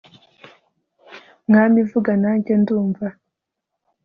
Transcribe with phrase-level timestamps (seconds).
[1.47, 3.07] mwami vuga nanjye ndumva